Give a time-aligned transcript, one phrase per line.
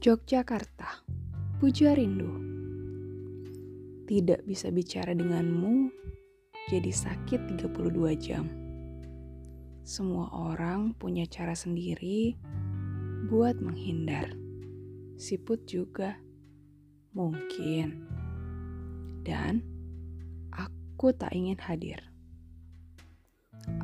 [0.00, 1.04] Yogyakarta,
[1.60, 2.32] puja rindu.
[4.08, 5.92] Tidak bisa bicara denganmu,
[6.72, 8.48] jadi sakit 32 jam.
[9.84, 12.32] Semua orang punya cara sendiri
[13.28, 14.32] buat menghindar.
[15.20, 16.16] Siput juga
[17.12, 18.08] mungkin.
[19.20, 19.60] Dan
[20.48, 22.00] aku tak ingin hadir.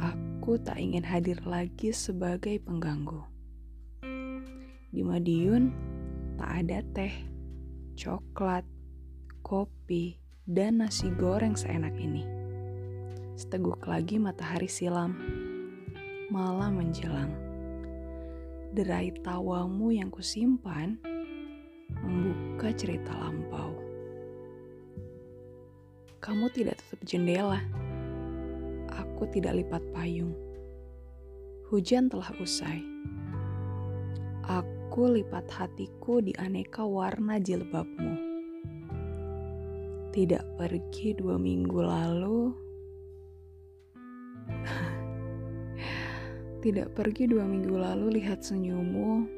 [0.01, 3.20] Aku tak ingin hadir lagi sebagai pengganggu.
[4.96, 5.92] Di Madiun,
[6.36, 7.14] tak ada teh,
[7.96, 8.64] coklat,
[9.40, 12.22] kopi, dan nasi goreng seenak ini.
[13.36, 15.16] Seteguk lagi matahari silam,
[16.28, 17.32] malam menjelang.
[18.76, 21.00] Derai tawamu yang kusimpan
[22.04, 23.73] membuka cerita lampau.
[26.20, 27.60] Kamu tidak tutup jendela.
[28.92, 30.34] Aku tidak lipat payung.
[31.73, 32.82] Hujan telah usai.
[34.46, 38.16] Aku Aku lipat hatiku di aneka warna jilbabmu.
[40.08, 42.40] Tidak pergi dua minggu lalu.
[46.64, 49.28] Tidak pergi dua minggu lalu lihat senyummu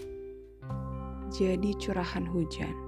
[1.34, 2.87] jadi curahan hujan.